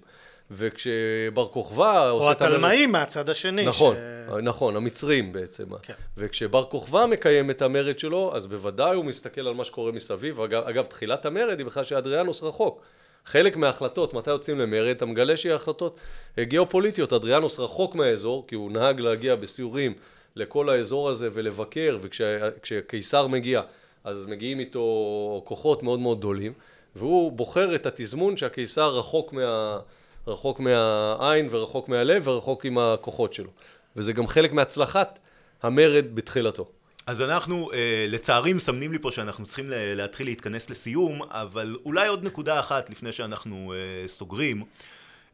[0.51, 3.65] וכשבר כוכבא או התלמאים מהצד השני.
[3.65, 4.31] נכון, ש...
[4.43, 5.63] נכון, המצרים בעצם.
[5.81, 5.93] כן.
[6.17, 10.41] וכשבר כוכבא מקיים את המרד שלו, אז בוודאי הוא מסתכל על מה שקורה מסביב.
[10.41, 12.81] אגב, אגב תחילת המרד היא בכלל שאדריאנוס רחוק.
[13.25, 15.99] חלק מההחלטות, מתי יוצאים למרד, אתה מגלה שהיא החלטות
[16.39, 17.13] גיאופוליטיות.
[17.13, 19.93] אדריאנוס רחוק מהאזור, כי הוא נהג להגיע בסיורים
[20.35, 23.61] לכל האזור הזה ולבקר, וכשקיסר מגיע,
[24.03, 26.53] אז מגיעים איתו כוחות מאוד מאוד גדולים,
[26.95, 29.79] והוא בוחר את התזמון שהקיסר רחוק, מה,
[30.27, 33.49] רחוק מהעין ורחוק מהלב ורחוק עם הכוחות שלו.
[33.95, 35.19] וזה גם חלק מהצלחת
[35.63, 36.65] המרד בתחילתו.
[37.08, 42.24] אז אנחנו אה, לצערי מסמנים לי פה שאנחנו צריכים להתחיל להתכנס לסיום, אבל אולי עוד
[42.24, 44.63] נקודה אחת לפני שאנחנו אה, סוגרים.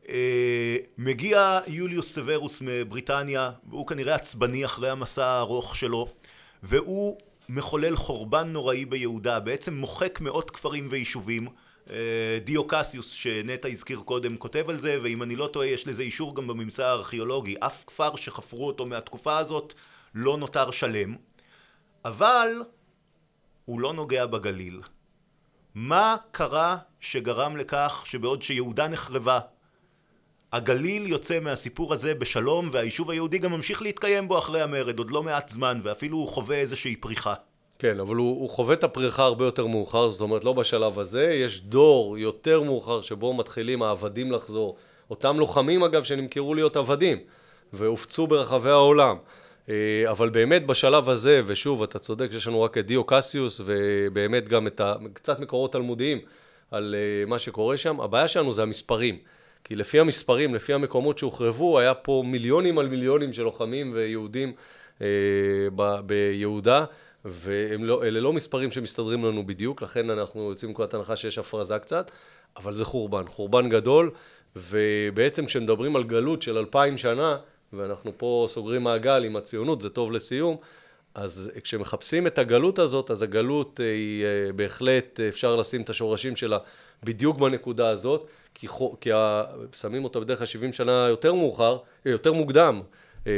[0.10, 6.08] אה, מגיע יוליוס סוורוס מבריטניה, והוא כנראה עצבני אחרי המסע הארוך שלו,
[6.64, 7.18] והוא
[7.50, 11.48] מחולל חורבן נוראי ביהודה, בעצם מוחק מאות כפרים ויישובים.
[11.90, 16.36] אה, דיוקסיוס שנטע הזכיר קודם כותב על זה, ואם אני לא טועה יש לזה אישור
[16.36, 17.56] גם בממצא הארכיאולוגי.
[17.60, 19.74] אף כפר שחפרו אותו מהתקופה הזאת
[20.16, 21.16] לא נותר שלם,
[22.06, 22.62] אבל
[23.66, 24.82] הוא לא נוגע בגליל.
[25.76, 29.40] מה קרה שגרם לכך שבעוד שיהודה נחרבה
[30.52, 35.24] הגליל יוצא מהסיפור הזה בשלום והיישוב היהודי גם ממשיך להתקיים בו אחרי המרד עוד לא
[35.24, 37.34] מעט זמן ואפילו הוא חווה איזושהי פריחה.
[37.80, 41.24] כן, אבל הוא, הוא חווה את הפריחה הרבה יותר מאוחר, זאת אומרת לא בשלב הזה,
[41.24, 44.78] יש דור יותר מאוחר שבו מתחילים העבדים לחזור,
[45.10, 47.18] אותם לוחמים אגב שנמכרו להיות עבדים
[47.74, 49.18] והופצו ברחבי העולם.
[49.70, 54.48] אה, אבל באמת בשלב הזה, ושוב, אתה צודק שיש לנו רק את דיו קסיוס ובאמת
[54.48, 56.20] גם את ה, קצת מקורות תלמודיים
[56.72, 59.18] על אה, מה שקורה שם, הבעיה שלנו זה המספרים.
[59.64, 64.54] כי לפי המספרים, לפי המקומות שהוחרבו, היה פה מיליונים על מיליונים של לוחמים ויהודים
[65.02, 65.08] אה,
[65.76, 66.86] ב, ביהודה,
[67.26, 72.12] ואלה לא, לא מספרים שמסתדרים לנו בדיוק, לכן אנחנו יוצאים מנקודת הנחה שיש הפרזה קצת,
[72.58, 74.12] אבל זה חורבן, חורבן גדול,
[74.56, 77.38] ובעצם כשמדברים על גלות של אלפיים שנה,
[77.74, 80.58] ואנחנו פה סוגרים מעגל עם הציונות, זה טוב לסיום,
[81.16, 86.58] אז כשמחפשים את הגלות הזאת, אז הגלות היא אה, בהחלט, אפשר לשים את השורשים שלה
[87.04, 88.30] בדיוק בנקודה הזאת.
[88.56, 88.68] כי,
[89.02, 92.82] כי ה, שמים אותו בדרך כלל 70 שנה יותר מאוחר, יותר מוקדם,
[93.28, 93.32] אה,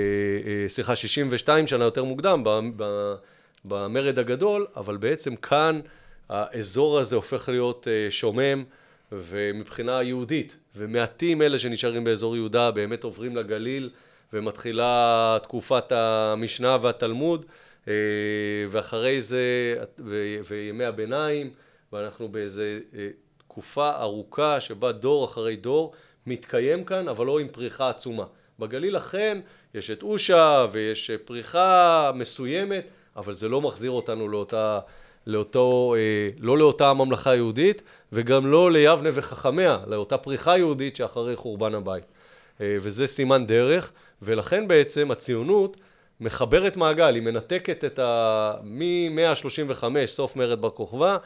[0.46, 2.43] אה, סליחה, 62 שנה יותר מוקדם
[3.65, 5.80] במרד הגדול, אבל בעצם כאן
[6.30, 8.63] האזור הזה הופך להיות אה, שומם
[9.12, 13.89] ומבחינה יהודית, ומעטים אלה שנשארים באזור יהודה באמת עוברים לגליל
[14.34, 17.46] ומתחילה תקופת המשנה והתלמוד
[18.69, 19.76] ואחרי זה
[20.43, 21.50] וימי הביניים
[21.93, 22.80] ואנחנו באיזה
[23.38, 25.93] תקופה ארוכה שבה דור אחרי דור
[26.28, 28.26] מתקיים כאן, אבל לא עם פריחה עצומה.
[28.60, 29.39] בגליל אכן
[29.74, 34.80] יש את אושה ויש פריחה מסוימת, אבל זה לא מחזיר אותנו לאותה,
[35.28, 41.76] לאותו, אה, לא לאותה הממלכה היהודית וגם לא ליבנה וחכמיה, לאותה פריחה יהודית שאחרי חורבן
[41.76, 42.04] הבית.
[42.61, 45.77] אה, וזה סימן דרך, ולכן בעצם הציונות
[46.19, 48.53] מחברת מעגל, היא מנתקת את ה...
[48.63, 51.17] מ-135, סוף מרד בר כוכבא,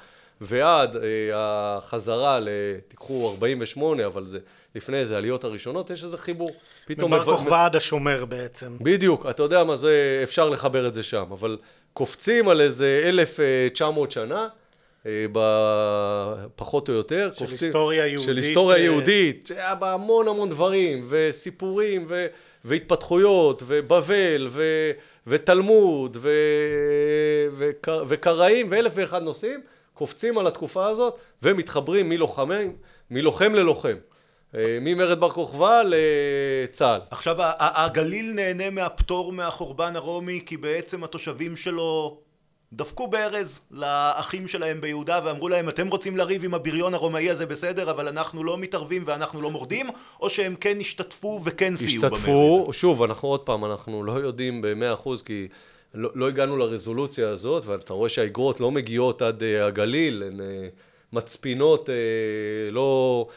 [0.42, 1.02] ועד אה,
[1.34, 2.40] החזרה,
[2.88, 4.40] תיקחו 48, אבל זה
[4.76, 6.52] לפני זה, עליות הראשונות, יש איזה חיבור.
[6.86, 7.14] פתאום...
[7.14, 8.78] מבר כוכבא עד השומר בעצם.
[8.82, 11.58] בדיוק, אתה יודע מה זה, אפשר לחבר את זה שם, אבל
[11.94, 14.48] קופצים על איזה 1,900 שנה.
[15.06, 15.26] אה,
[16.56, 17.30] פחות או יותר.
[17.34, 18.26] של קופצים, היסטוריה יהודית.
[18.26, 22.26] של היסטוריה אה, יהודית, שהיה בה המון המון דברים, וסיפורים, ו,
[22.66, 24.92] והתפתחויות, ובבל, ו,
[25.28, 26.30] ותלמוד, ו,
[28.08, 29.62] וקראים, ואלף ואחד נושאים.
[29.94, 32.76] קופצים על התקופה הזאת ומתחברים מלוחמים,
[33.12, 33.96] מלוחם ללוחם.
[34.56, 37.02] אה, ממרד בר כוכבא לצה"ל.
[37.12, 42.18] עכשיו הגליל נהנה מהפטור מהחורבן הרומי כי בעצם התושבים שלו
[42.74, 47.92] דפקו בארז לאחים שלהם ביהודה ואמרו להם אתם רוצים לריב עם הבריון הרומאי הזה בסדר
[47.92, 49.90] אבל אנחנו לא מתערבים ואנחנו לא מורדים
[50.22, 52.14] או שהם כן השתתפו וכן סייעו במרד?
[52.14, 55.48] השתתפו, שוב אנחנו עוד פעם אנחנו לא יודעים במאה אחוז כי
[55.94, 60.44] לא, לא הגענו לרזולוציה הזאת, ואתה רואה שהאגרות לא מגיעות עד uh, הגליל, הן uh,
[61.14, 61.92] מצפינות uh,
[62.72, 63.28] לא,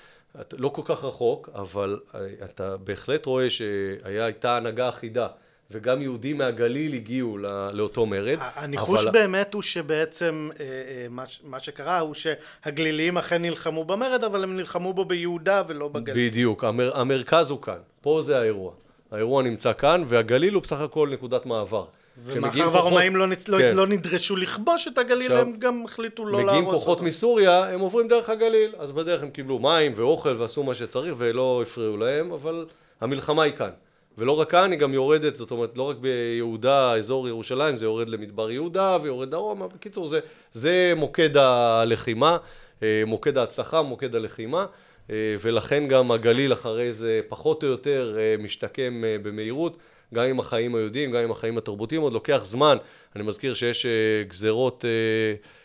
[0.59, 2.15] לא כל כך רחוק, אבל uh,
[2.45, 5.29] אתה בהחלט רואה שהייתה הנהגה אחידה.
[5.73, 7.39] וגם יהודים מהגליל הגיעו
[7.73, 8.37] לאותו מרד.
[8.41, 9.11] הניחוש אבל...
[9.11, 14.93] באמת הוא שבעצם אה, אה, מה שקרה הוא שהגליליים אכן נלחמו במרד, אבל הם נלחמו
[14.93, 16.29] בו ביהודה ולא בגליל.
[16.29, 18.73] בדיוק, המר, המרכז הוא כאן, פה זה האירוע.
[19.11, 21.85] האירוע נמצא כאן, והגליל הוא בסך הכל נקודת מעבר.
[22.25, 23.49] ומאחר והרומאים לא, נצ...
[23.49, 23.77] לא- כן.
[23.77, 26.59] לא נדרשו לכבוש את הגליל, עכשיו, הם גם החליטו לא להרוס אותו.
[26.59, 30.75] מגיעים כוחות מסוריה, הם עוברים דרך הגליל, אז בדרך הם קיבלו מים ואוכל ועשו מה
[30.75, 32.67] שצריך ולא הפריעו להם, אבל
[33.01, 33.71] המלחמה היא כאן.
[34.19, 38.09] ולא רק כאן, היא גם יורדת, זאת אומרת, לא רק ביהודה, אזור ירושלים, זה יורד
[38.09, 40.21] למדבר יהודה ויורד דרומה, בקיצור, זה,
[40.53, 42.37] זה מוקד הלחימה,
[42.83, 44.67] אה, מוקד ההצלחה, מוקד הלחימה,
[45.11, 49.77] אה, ולכן גם הגליל אחרי זה פחות או יותר אה, משתקם במהירות,
[50.15, 52.77] גם עם החיים היהודיים, גם עם החיים התרבותיים, עוד לוקח זמן,
[53.17, 53.87] אני מזכיר שיש
[54.29, 54.85] גזרות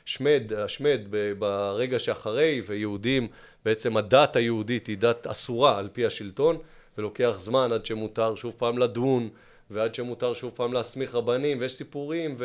[0.05, 1.01] שמד, השמד
[1.39, 3.27] ברגע שאחרי, ויהודים,
[3.65, 6.57] בעצם הדת היהודית היא דת אסורה על פי השלטון,
[6.97, 9.29] ולוקח זמן עד שמותר שוב פעם לדון,
[9.71, 12.35] ועד שמותר שוב פעם להסמיך רבנים, ויש סיפורים,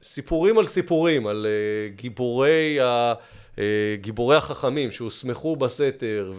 [0.00, 3.14] וסיפורים אה, על סיפורים, על אה, גיבורי, ה,
[3.58, 6.32] אה, גיבורי החכמים שהוסמכו בסתר,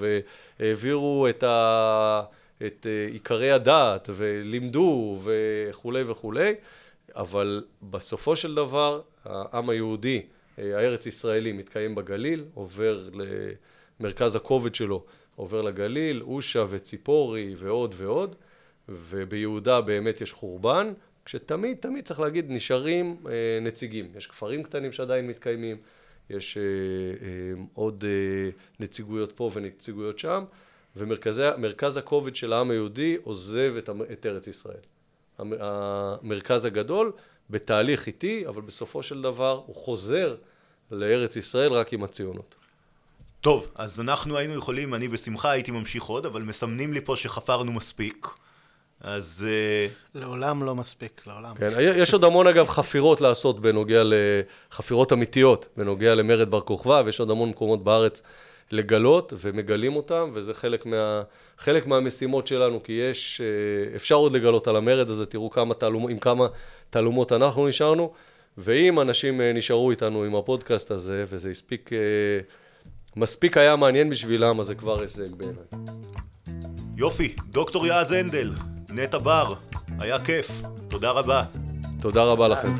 [0.60, 2.22] והעבירו את, ה,
[2.66, 6.54] את עיקרי הדת, ולימדו, וכולי וכולי,
[7.16, 10.22] אבל בסופו של דבר, העם היהודי,
[10.58, 13.10] הארץ ישראלי, מתקיים בגליל, עובר
[14.00, 15.04] למרכז הכובד שלו
[15.36, 18.36] עובר לגליל, אושה וציפורי ועוד ועוד,
[18.90, 20.94] וביהודה באמת יש חורבן,
[21.26, 24.12] כשתמיד, תמיד צריך להגיד, נשארים אה, נציגים.
[24.18, 25.78] יש כפרים קטנים שעדיין מתקיימים,
[26.30, 30.44] יש אה, אה, עוד אה, נציגויות פה ונציגויות שם,
[30.96, 34.82] ומרכז הכובד של העם היהודי עוזב את, את ארץ ישראל.
[35.40, 37.12] המרכז הגדול
[37.50, 40.36] בתהליך איטי, אבל בסופו של דבר הוא חוזר
[40.92, 42.56] לארץ ישראל רק עם הציונות.
[43.44, 47.74] טוב, אז אנחנו היינו יכולים, אני בשמחה הייתי ממשיך עוד, אבל מסמנים לי פה שחפרנו
[47.74, 48.28] מספיק.
[49.02, 49.48] אז...
[49.50, 49.88] אה,
[50.22, 51.56] לעולם לא מספיק, לעולם.
[51.56, 57.20] כן, יש עוד המון אגב חפירות לעשות בנוגע לחפירות אמיתיות, בנוגע למרד בר כוכבא, ויש
[57.20, 58.22] עוד המון מקומות בארץ
[58.72, 61.22] לגלות, ומגלים אותם, וזה חלק, מה,
[61.58, 66.12] חלק מהמשימות שלנו, כי יש, אה, אפשר עוד לגלות על המרד הזה, תראו כמה תעלומות,
[66.12, 66.48] עם כמה
[66.90, 68.14] תעלומות אנחנו נשארנו,
[68.58, 71.90] ואם אנשים אה, נשארו איתנו עם הפודקאסט הזה, וזה הספיק...
[73.16, 75.64] מספיק היה מעניין בשבילם, אז זה כבר הישג בעיניי.
[76.98, 78.52] יופי, דוקטור יעז הנדל,
[78.90, 79.54] נטע בר,
[80.00, 80.52] היה כיף,
[80.88, 81.44] תודה רבה.
[82.02, 82.76] תודה רבה לכם.